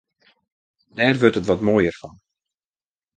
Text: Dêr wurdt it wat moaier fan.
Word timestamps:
Dêr 0.95 1.15
wurdt 1.19 1.39
it 1.39 1.47
wat 1.47 1.63
moaier 1.65 1.95
fan. 1.99 2.15